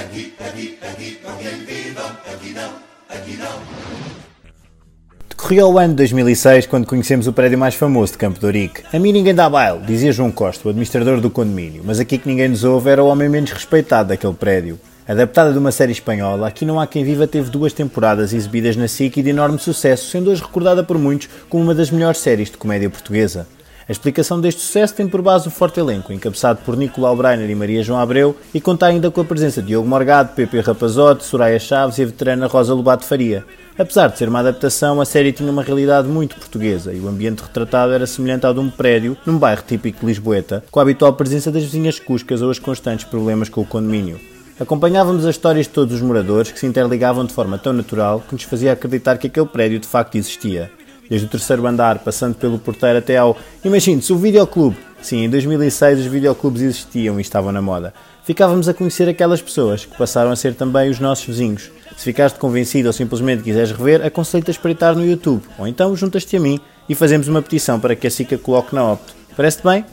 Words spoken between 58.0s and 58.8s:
Ficávamos a